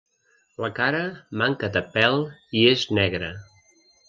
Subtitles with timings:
[0.63, 1.01] La cara
[1.41, 2.19] manca de pèl
[2.63, 3.31] i és negra.